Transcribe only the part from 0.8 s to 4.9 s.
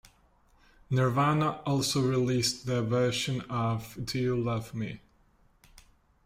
Nirvana also released their version of Do You Love